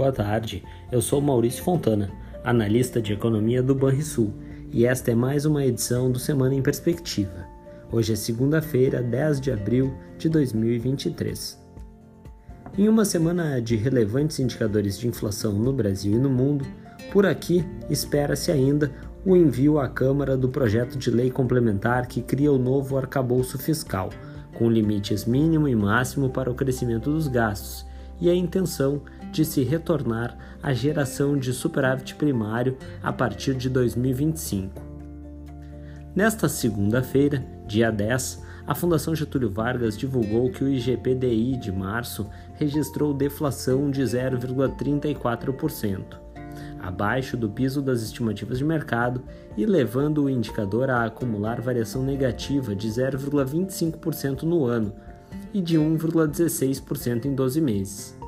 Boa 0.00 0.12
tarde, 0.12 0.64
eu 0.90 1.02
sou 1.02 1.20
Maurício 1.20 1.62
Fontana, 1.62 2.10
analista 2.42 3.02
de 3.02 3.12
economia 3.12 3.62
do 3.62 3.74
Banrisul, 3.74 4.32
e 4.72 4.86
esta 4.86 5.10
é 5.10 5.14
mais 5.14 5.44
uma 5.44 5.62
edição 5.62 6.10
do 6.10 6.18
Semana 6.18 6.54
em 6.54 6.62
Perspectiva. 6.62 7.46
Hoje 7.92 8.14
é 8.14 8.16
segunda-feira, 8.16 9.02
10 9.02 9.42
de 9.42 9.52
abril 9.52 9.92
de 10.16 10.30
2023. 10.30 11.62
Em 12.78 12.88
uma 12.88 13.04
semana 13.04 13.60
de 13.60 13.76
relevantes 13.76 14.38
indicadores 14.38 14.98
de 14.98 15.06
inflação 15.06 15.52
no 15.52 15.70
Brasil 15.70 16.14
e 16.14 16.18
no 16.18 16.30
mundo, 16.30 16.64
por 17.12 17.26
aqui 17.26 17.62
espera-se 17.90 18.50
ainda 18.50 18.90
o 19.22 19.36
envio 19.36 19.78
à 19.78 19.86
Câmara 19.86 20.34
do 20.34 20.48
projeto 20.48 20.96
de 20.96 21.10
lei 21.10 21.30
complementar 21.30 22.06
que 22.06 22.22
cria 22.22 22.50
o 22.50 22.58
novo 22.58 22.96
arcabouço 22.96 23.58
fiscal, 23.58 24.08
com 24.54 24.70
limites 24.70 25.26
mínimo 25.26 25.68
e 25.68 25.76
máximo 25.76 26.30
para 26.30 26.50
o 26.50 26.54
crescimento 26.54 27.10
dos 27.10 27.28
gastos 27.28 27.84
e 28.18 28.28
a 28.30 28.34
intenção 28.34 29.02
de 29.30 29.44
se 29.44 29.62
retornar 29.62 30.36
à 30.62 30.72
geração 30.72 31.36
de 31.36 31.52
superávit 31.52 32.14
primário 32.14 32.78
a 33.02 33.12
partir 33.12 33.54
de 33.54 33.68
2025. 33.68 34.88
Nesta 36.14 36.48
segunda-feira, 36.48 37.44
dia 37.66 37.90
10, 37.90 38.42
a 38.66 38.74
Fundação 38.74 39.14
Getúlio 39.14 39.50
Vargas 39.50 39.96
divulgou 39.96 40.50
que 40.50 40.64
o 40.64 40.68
IGPDI 40.68 41.56
de 41.56 41.72
março 41.72 42.28
registrou 42.54 43.14
deflação 43.14 43.90
de 43.90 44.02
0,34%, 44.02 46.18
abaixo 46.80 47.36
do 47.36 47.48
piso 47.48 47.80
das 47.80 48.02
estimativas 48.02 48.58
de 48.58 48.64
mercado 48.64 49.22
e 49.56 49.64
levando 49.64 50.24
o 50.24 50.30
indicador 50.30 50.90
a 50.90 51.04
acumular 51.04 51.60
variação 51.60 52.02
negativa 52.02 52.74
de 52.74 52.88
0,25% 52.88 54.42
no 54.42 54.66
ano 54.66 54.92
e 55.54 55.60
de 55.60 55.78
1,16% 55.78 57.24
em 57.24 57.34
12 57.34 57.60
meses. 57.60 58.19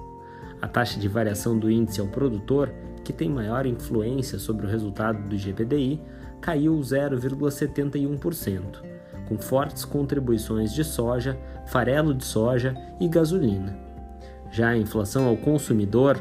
A 0.62 0.68
taxa 0.68 1.00
de 1.00 1.08
variação 1.08 1.58
do 1.58 1.68
índice 1.68 2.00
ao 2.00 2.06
produtor, 2.06 2.72
que 3.04 3.12
tem 3.12 3.28
maior 3.28 3.66
influência 3.66 4.38
sobre 4.38 4.64
o 4.64 4.68
resultado 4.68 5.28
do 5.28 5.34
IGPDI, 5.34 6.00
caiu 6.40 6.78
0,71%, 6.78 8.80
com 9.28 9.36
fortes 9.36 9.84
contribuições 9.84 10.72
de 10.72 10.84
soja, 10.84 11.36
farelo 11.66 12.14
de 12.14 12.24
soja 12.24 12.76
e 13.00 13.08
gasolina. 13.08 13.76
Já 14.52 14.68
a 14.68 14.78
inflação 14.78 15.26
ao 15.26 15.36
consumidor, 15.36 16.16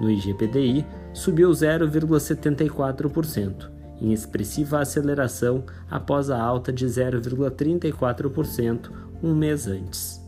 no 0.00 0.10
IGPDI, 0.10 0.84
subiu 1.12 1.50
0,74%, 1.50 3.70
em 4.00 4.12
expressiva 4.12 4.80
aceleração 4.80 5.62
após 5.88 6.30
a 6.30 6.42
alta 6.42 6.72
de 6.72 6.84
0,34% 6.84 8.90
um 9.22 9.32
mês 9.34 9.68
antes. 9.68 10.20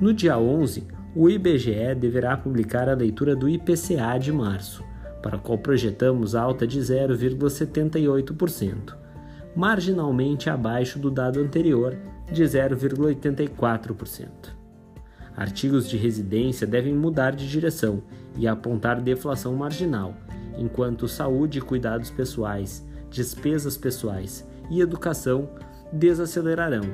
No 0.00 0.12
dia 0.12 0.36
11, 0.36 0.97
o 1.18 1.28
IBGE 1.28 1.94
deverá 1.96 2.36
publicar 2.36 2.88
a 2.88 2.94
leitura 2.94 3.34
do 3.34 3.48
IPCA 3.48 4.16
de 4.20 4.32
março, 4.32 4.84
para 5.20 5.36
a 5.36 5.40
qual 5.40 5.58
projetamos 5.58 6.36
alta 6.36 6.64
de 6.64 6.78
0,78%, 6.78 8.94
marginalmente 9.56 10.48
abaixo 10.48 10.96
do 10.96 11.10
dado 11.10 11.40
anterior 11.40 11.98
de 12.30 12.44
0,84%. 12.44 14.28
Artigos 15.36 15.88
de 15.88 15.96
residência 15.96 16.68
devem 16.68 16.94
mudar 16.94 17.34
de 17.34 17.48
direção 17.48 18.00
e 18.36 18.46
apontar 18.46 19.00
deflação 19.00 19.56
marginal, 19.56 20.14
enquanto 20.56 21.08
saúde 21.08 21.58
e 21.58 21.62
cuidados 21.62 22.12
pessoais, 22.12 22.86
despesas 23.10 23.76
pessoais 23.76 24.48
e 24.70 24.80
educação 24.80 25.48
desacelerarão. 25.92 26.84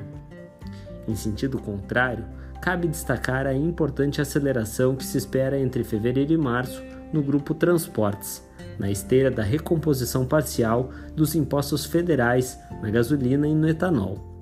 Em 1.07 1.13
sentido 1.13 1.59
contrário, 1.59 2.25
cabe 2.61 2.87
destacar 2.87 3.45
a 3.45 3.53
importante 3.53 4.21
aceleração 4.21 4.95
que 4.95 5.05
se 5.05 5.17
espera 5.17 5.59
entre 5.59 5.83
fevereiro 5.83 6.33
e 6.33 6.37
março 6.37 6.83
no 7.13 7.21
grupo 7.21 7.53
Transportes, 7.53 8.43
na 8.77 8.89
esteira 8.89 9.31
da 9.31 9.43
recomposição 9.43 10.25
parcial 10.25 10.89
dos 11.15 11.35
impostos 11.35 11.85
federais 11.85 12.59
na 12.81 12.89
gasolina 12.89 13.47
e 13.47 13.55
no 13.55 13.69
etanol. 13.69 14.35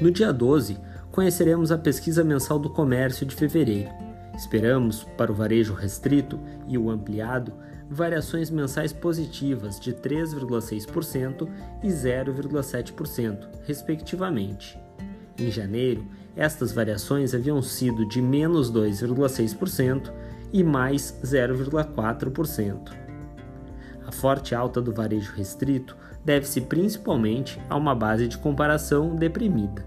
No 0.00 0.10
dia 0.10 0.32
12, 0.32 0.78
conheceremos 1.10 1.70
a 1.70 1.78
pesquisa 1.78 2.24
mensal 2.24 2.58
do 2.58 2.70
comércio 2.70 3.24
de 3.24 3.34
fevereiro. 3.34 3.90
Esperamos, 4.36 5.04
para 5.16 5.30
o 5.30 5.34
varejo 5.34 5.74
restrito 5.74 6.40
e 6.66 6.76
o 6.76 6.90
ampliado, 6.90 7.52
variações 7.88 8.50
mensais 8.50 8.92
positivas 8.92 9.78
de 9.78 9.92
3,6% 9.92 11.48
e 11.82 11.88
0,7%, 11.88 13.48
respectivamente. 13.64 14.78
Em 15.38 15.50
janeiro, 15.50 16.04
estas 16.36 16.72
variações 16.72 17.34
haviam 17.34 17.62
sido 17.62 18.06
de 18.06 18.20
menos 18.20 18.72
2,6% 18.72 20.12
e 20.52 20.64
mais 20.64 21.18
0,4%. 21.24 22.92
A 24.06 24.12
forte 24.12 24.54
alta 24.54 24.80
do 24.80 24.92
varejo 24.92 25.32
restrito 25.34 25.96
deve-se 26.24 26.60
principalmente 26.62 27.60
a 27.68 27.76
uma 27.76 27.94
base 27.94 28.28
de 28.28 28.38
comparação 28.38 29.14
deprimida. 29.14 29.84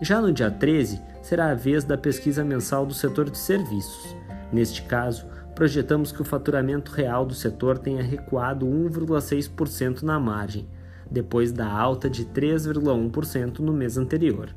Já 0.00 0.20
no 0.20 0.32
dia 0.32 0.50
13, 0.50 1.00
será 1.22 1.50
a 1.50 1.54
vez 1.54 1.84
da 1.84 1.96
pesquisa 1.96 2.44
mensal 2.44 2.84
do 2.84 2.92
setor 2.92 3.30
de 3.30 3.38
serviços. 3.38 4.16
Neste 4.52 4.82
caso, 4.82 5.26
projetamos 5.54 6.10
que 6.10 6.20
o 6.20 6.24
faturamento 6.24 6.92
real 6.92 7.24
do 7.24 7.34
setor 7.34 7.78
tenha 7.78 8.02
recuado 8.02 8.66
1,6% 8.66 10.02
na 10.02 10.18
margem, 10.18 10.68
depois 11.10 11.52
da 11.52 11.70
alta 11.70 12.10
de 12.10 12.24
3,1% 12.24 13.60
no 13.60 13.72
mês 13.72 13.96
anterior. 13.96 14.54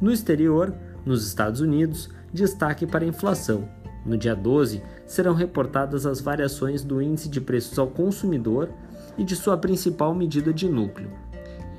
No 0.00 0.10
exterior, 0.10 0.74
nos 1.04 1.26
Estados 1.26 1.60
Unidos, 1.60 2.08
destaque 2.32 2.86
para 2.86 3.04
a 3.04 3.08
inflação. 3.08 3.68
No 4.04 4.16
dia 4.16 4.34
12, 4.34 4.82
serão 5.04 5.34
reportadas 5.34 6.06
as 6.06 6.20
variações 6.22 6.82
do 6.82 7.02
índice 7.02 7.28
de 7.28 7.40
preços 7.40 7.78
ao 7.78 7.86
consumidor 7.86 8.70
e 9.18 9.24
de 9.24 9.36
sua 9.36 9.58
principal 9.58 10.14
medida 10.14 10.54
de 10.54 10.68
núcleo. 10.68 11.10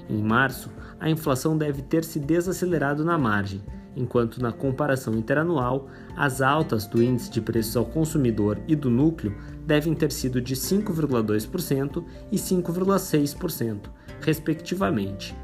Em 0.07 0.21
março, 0.21 0.69
a 0.99 1.09
inflação 1.09 1.57
deve 1.57 1.81
ter 1.81 2.03
se 2.03 2.19
desacelerado 2.19 3.03
na 3.03 3.17
margem, 3.17 3.63
enquanto 3.95 4.39
na 4.39 4.51
comparação 4.51 5.15
interanual, 5.15 5.87
as 6.15 6.41
altas 6.41 6.85
do 6.85 7.01
índice 7.01 7.31
de 7.31 7.41
preços 7.41 7.75
ao 7.75 7.85
consumidor 7.85 8.59
e 8.67 8.75
do 8.75 8.89
núcleo 8.89 9.35
devem 9.65 9.95
ter 9.95 10.11
sido 10.11 10.39
de 10.39 10.55
5,2% 10.55 12.03
e 12.31 12.35
5,6%, 12.35 13.89
respectivamente 14.21 15.35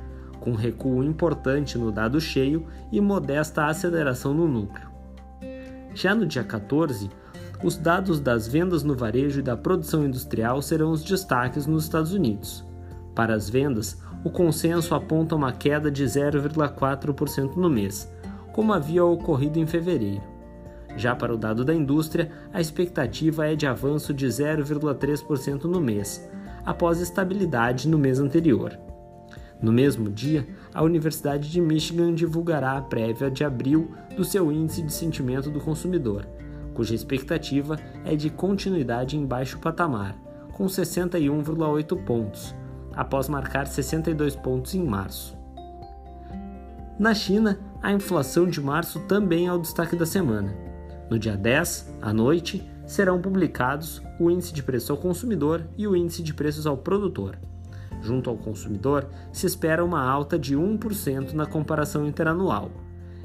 com 0.48 0.54
recuo 0.54 1.04
importante 1.04 1.78
no 1.78 1.92
dado 1.92 2.22
cheio 2.22 2.66
e 2.90 3.02
modesta 3.02 3.66
aceleração 3.66 4.34
no 4.34 4.48
núcleo. 4.48 4.88
Já 5.94 6.16
no 6.16 6.26
dia 6.26 6.42
14, 6.42 7.10
os 7.62 7.76
dados 7.76 8.22
das 8.22 8.48
vendas 8.48 8.82
no 8.82 8.96
varejo 8.96 9.42
e 9.42 9.44
da 9.44 9.58
produção 9.58 10.06
industrial 10.06 10.62
serão 10.62 10.92
os 10.92 11.04
destaques 11.04 11.68
nos 11.68 11.84
Estados 11.84 12.14
Unidos. 12.14 12.66
Para 13.14 13.34
as 13.34 13.50
vendas, 13.50 14.02
o 14.24 14.30
consenso 14.30 14.96
aponta 14.96 15.36
uma 15.36 15.52
queda 15.52 15.92
de 15.92 16.06
0,4% 16.06 17.58
no 17.58 17.70
mês, 17.70 18.10
como 18.54 18.72
havia 18.72 19.04
ocorrido 19.04 19.60
em 19.60 19.68
fevereiro. 19.68 20.24
Já 20.96 21.14
para 21.14 21.34
o 21.34 21.38
dado 21.38 21.66
da 21.66 21.76
indústria, 21.76 22.32
a 22.54 22.62
expectativa 22.62 23.52
é 23.52 23.54
de 23.54 23.68
avanço 23.68 24.14
de 24.14 24.26
0,3% 24.28 25.66
no 25.66 25.82
mês, 25.82 26.26
após 26.66 27.02
estabilidade 27.02 27.90
no 27.90 27.98
mês 27.98 28.18
anterior. 28.18 28.87
No 29.62 29.72
mesmo 29.72 30.10
dia, 30.10 30.48
a 30.74 30.84
Universidade 30.84 31.50
de 31.50 31.60
Michigan 31.60 32.14
divulgará 32.14 32.78
a 32.78 32.82
prévia 32.82 33.32
de 33.32 33.44
abril 33.44 33.92
do 34.16 34.24
seu 34.24 34.52
Índice 34.52 34.84
de 34.84 34.94
Sentimento 34.94 35.50
do 35.50 35.60
Consumidor, 35.60 36.28
cuja 36.76 36.94
expectativa 36.94 37.76
é 38.06 38.16
de 38.16 38.30
continuidade 38.30 39.18
em 39.18 39.26
baixo 39.26 39.58
patamar, 39.58 40.16
com 40.54 40.66
61,8 40.66 42.04
pontos, 42.06 42.54
após 42.96 43.28
marcar 43.28 43.66
62 43.66 44.36
pontos 44.36 44.76
em 44.76 44.84
março. 44.84 45.36
Na 47.00 47.16
China, 47.16 47.60
a 47.82 47.92
inflação 47.92 48.48
de 48.48 48.62
março 48.62 49.00
também 49.02 49.48
é 49.48 49.54
o 49.54 49.60
destaque 49.60 49.96
da 49.96 50.06
semana. 50.06 50.54
No 51.10 51.18
dia 51.18 51.36
10, 51.36 51.94
à 52.02 52.14
noite, 52.14 52.68
serão 52.86 53.20
publicados 53.20 54.04
o 54.20 54.30
índice 54.30 54.54
de 54.54 54.62
preço 54.62 54.92
ao 54.92 54.98
consumidor 54.98 55.64
e 55.76 55.88
o 55.88 55.96
índice 55.96 56.22
de 56.22 56.34
preços 56.34 56.68
ao 56.68 56.78
produtor 56.78 57.38
junto 58.02 58.30
ao 58.30 58.38
consumidor, 58.38 59.08
se 59.32 59.46
espera 59.46 59.84
uma 59.84 60.02
alta 60.02 60.38
de 60.38 60.56
1% 60.56 61.34
na 61.34 61.46
comparação 61.46 62.06
interanual. 62.06 62.72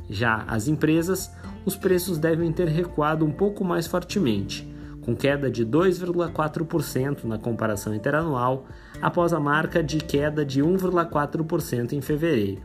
Já 0.08 0.44
as 0.48 0.68
empresas, 0.68 1.30
os 1.64 1.76
preços 1.76 2.18
devem 2.18 2.52
ter 2.52 2.68
recuado 2.68 3.24
um 3.24 3.30
pouco 3.30 3.64
mais 3.64 3.86
fortemente, 3.86 4.70
com 5.02 5.16
queda 5.16 5.50
de 5.50 5.64
2,4% 5.64 7.24
na 7.24 7.38
comparação 7.38 7.94
interanual, 7.94 8.66
após 9.00 9.32
a 9.32 9.40
marca 9.40 9.82
de 9.82 9.98
queda 9.98 10.44
de 10.44 10.62
1,4% 10.62 11.92
em 11.92 12.00
fevereiro. 12.00 12.62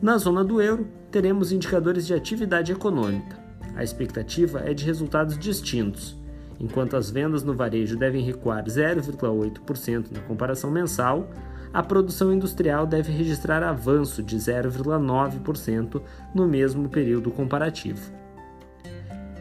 Na 0.00 0.18
zona 0.18 0.44
do 0.44 0.60
euro, 0.60 0.86
teremos 1.10 1.52
indicadores 1.52 2.06
de 2.06 2.14
atividade 2.14 2.72
econômica. 2.72 3.38
A 3.76 3.82
expectativa 3.82 4.60
é 4.60 4.74
de 4.74 4.84
resultados 4.84 5.38
distintos 5.38 6.23
Enquanto 6.58 6.96
as 6.96 7.10
vendas 7.10 7.42
no 7.42 7.54
varejo 7.54 7.96
devem 7.96 8.24
recuar 8.24 8.64
0,8% 8.64 10.12
na 10.12 10.20
comparação 10.20 10.70
mensal, 10.70 11.28
a 11.72 11.82
produção 11.82 12.32
industrial 12.32 12.86
deve 12.86 13.10
registrar 13.10 13.62
avanço 13.62 14.22
de 14.22 14.36
0,9% 14.36 16.00
no 16.34 16.46
mesmo 16.46 16.88
período 16.88 17.30
comparativo. 17.30 18.12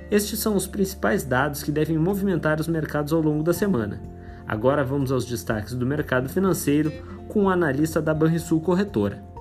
Estes 0.10 0.39
são 0.39 0.56
os 0.56 0.68
principais 0.68 1.24
dados 1.24 1.63
que 1.63 1.71
devem 1.71 1.98
movimentar 1.98 2.60
os 2.60 2.68
mercados 2.68 3.13
ao 3.13 3.21
longo 3.21 3.44
da 3.44 3.54
semana. 3.54 4.01
Agora 4.48 4.83
vamos 4.83 5.12
aos 5.12 5.25
destaques 5.25 5.74
do 5.74 5.86
mercado 5.86 6.27
financeiro 6.27 6.92
com 7.27 7.45
o 7.45 7.50
analista 7.50 8.01
da 8.01 8.13
Banrisul 8.13 8.59
Corretora. 8.62 9.32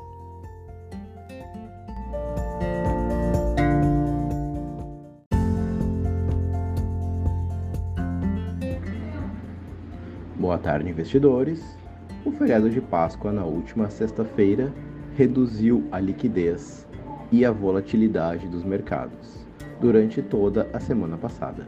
Tarde, 10.63 10.89
investidores. 10.89 11.77
O 12.25 12.31
feriado 12.31 12.71
de 12.71 12.81
Páscoa 12.81 13.33
na 13.33 13.45
última 13.45 13.91
sexta-feira 13.91 14.73
reduziu 15.17 15.85
a 15.91 15.99
liquidez 15.99 16.87
e 17.33 17.45
a 17.45 17.51
volatilidade 17.51 18.47
dos 18.47 18.63
mercados 18.63 19.45
durante 19.81 20.23
toda 20.23 20.71
a 20.73 20.79
semana 20.79 21.19
passada. 21.19 21.67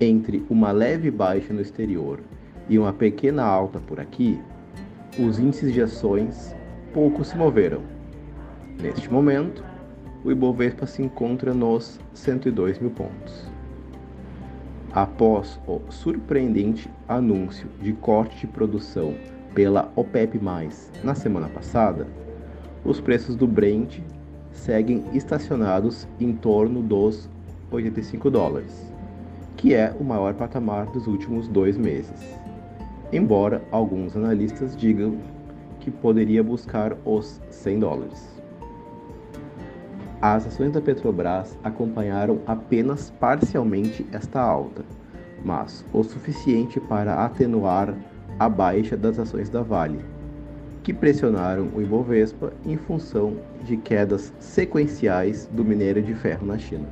Entre 0.00 0.44
uma 0.50 0.72
leve 0.72 1.10
baixa 1.10 1.54
no 1.54 1.60
exterior 1.60 2.20
e 2.68 2.78
uma 2.78 2.92
pequena 2.92 3.44
alta 3.44 3.78
por 3.78 4.00
aqui, 4.00 4.40
os 5.18 5.38
índices 5.38 5.72
de 5.72 5.80
ações 5.80 6.54
pouco 6.92 7.24
se 7.24 7.36
moveram. 7.36 7.82
Neste 8.82 9.10
momento, 9.10 9.64
o 10.24 10.32
Ibovespa 10.32 10.86
se 10.86 11.00
encontra 11.00 11.54
nos 11.54 12.00
102 12.12 12.80
mil 12.80 12.90
pontos. 12.90 13.46
Após 14.92 15.60
o 15.66 15.80
surpreendente 15.90 16.90
anúncio 17.08 17.68
de 17.80 17.92
corte 17.94 18.38
de 18.40 18.46
produção 18.46 19.14
pela 19.54 19.90
OPEP+, 19.96 20.38
na 21.02 21.14
semana 21.14 21.48
passada, 21.48 22.06
os 22.84 23.00
preços 23.00 23.34
do 23.34 23.46
Brent 23.46 23.98
seguem 24.52 25.04
estacionados 25.14 26.06
em 26.20 26.32
torno 26.32 26.82
dos 26.82 27.28
85 27.70 28.30
dólares, 28.30 28.92
que 29.56 29.74
é 29.74 29.94
o 29.98 30.04
maior 30.04 30.34
patamar 30.34 30.86
dos 30.86 31.06
últimos 31.06 31.48
dois 31.48 31.76
meses. 31.76 32.38
Embora 33.12 33.62
alguns 33.70 34.16
analistas 34.16 34.76
digam 34.76 35.16
que 35.80 35.90
poderia 35.90 36.42
buscar 36.42 36.96
os 37.04 37.40
100 37.50 37.80
dólares. 37.80 38.38
As 40.20 40.46
ações 40.46 40.72
da 40.72 40.80
Petrobras 40.80 41.56
acompanharam 41.62 42.40
apenas 42.46 43.10
parcialmente 43.20 44.04
esta 44.12 44.40
alta, 44.40 44.84
mas 45.44 45.84
o 45.92 46.02
suficiente 46.02 46.80
para 46.80 47.24
atenuar 47.24 47.94
a 48.38 48.48
baixa 48.48 48.96
das 48.96 49.18
ações 49.18 49.48
da 49.48 49.62
Vale, 49.62 50.04
que 50.82 50.92
pressionaram 50.92 51.68
o 51.74 51.82
Ibovespa 51.82 52.52
em 52.64 52.76
função 52.76 53.36
de 53.64 53.76
quedas 53.76 54.32
sequenciais 54.38 55.46
do 55.52 55.64
minério 55.64 56.02
de 56.02 56.14
ferro 56.14 56.46
na 56.46 56.56
China. 56.56 56.88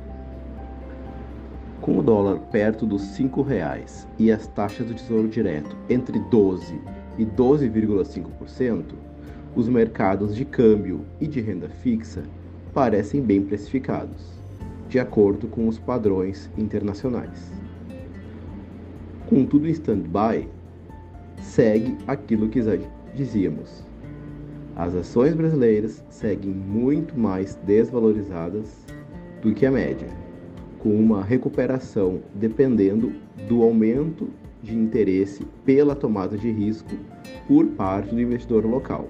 Com 1.81 1.99
o 1.99 2.03
dólar 2.03 2.39
perto 2.51 2.85
dos 2.85 3.17
R$ 3.17 3.29
reais 3.47 4.07
e 4.19 4.31
as 4.31 4.45
taxas 4.47 4.85
do 4.87 4.93
Tesouro 4.93 5.27
Direto 5.27 5.75
entre 5.89 6.19
12 6.19 6.79
e 7.17 7.25
12,5%, 7.25 8.83
os 9.55 9.67
mercados 9.67 10.35
de 10.35 10.45
câmbio 10.45 11.05
e 11.19 11.27
de 11.27 11.41
renda 11.41 11.69
fixa 11.69 12.23
parecem 12.73 13.21
bem 13.21 13.41
precificados, 13.41 14.39
de 14.87 14.99
acordo 14.99 15.47
com 15.47 15.67
os 15.67 15.79
padrões 15.79 16.49
internacionais. 16.55 17.56
Com 19.27 19.45
tudo 19.45 19.67
em 19.67 19.71
stand-by, 19.71 20.47
segue 21.41 21.97
aquilo 22.07 22.47
que 22.47 22.61
dizíamos. 23.13 23.83
As 24.73 24.95
ações 24.95 25.33
brasileiras 25.33 26.01
seguem 26.09 26.53
muito 26.53 27.17
mais 27.19 27.55
desvalorizadas 27.65 28.85
do 29.41 29.53
que 29.53 29.65
a 29.65 29.71
média, 29.71 30.07
com 30.79 30.95
uma 30.95 31.23
recuperação 31.23 32.21
dependendo 32.35 33.11
do 33.49 33.63
aumento 33.63 34.29
de 34.63 34.73
interesse 34.75 35.45
pela 35.65 35.93
tomada 35.93 36.37
de 36.37 36.49
risco 36.49 36.95
por 37.47 37.65
parte 37.65 38.15
do 38.15 38.21
investidor 38.21 38.65
local. 38.65 39.09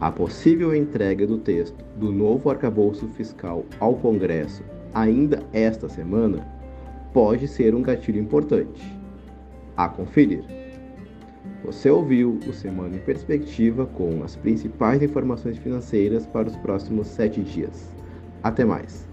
A 0.00 0.10
possível 0.10 0.74
entrega 0.74 1.26
do 1.26 1.38
texto 1.38 1.84
do 1.96 2.12
novo 2.12 2.48
arcabouço 2.48 3.08
fiscal 3.08 3.64
ao 3.80 3.94
Congresso 3.94 4.62
ainda 4.94 5.42
esta 5.52 5.88
semana 5.88 6.61
pode 7.12 7.48
ser 7.48 7.74
um 7.74 7.82
gatilho 7.82 8.20
importante. 8.20 8.82
A 9.76 9.88
conferir. 9.88 10.44
Você 11.64 11.88
ouviu 11.88 12.38
o 12.46 12.52
Semana 12.52 12.96
em 12.96 13.00
Perspectiva 13.00 13.86
com 13.86 14.22
as 14.24 14.34
principais 14.34 15.02
informações 15.02 15.58
financeiras 15.58 16.26
para 16.26 16.48
os 16.48 16.56
próximos 16.56 17.06
sete 17.06 17.40
dias. 17.40 17.88
Até 18.42 18.64
mais! 18.64 19.06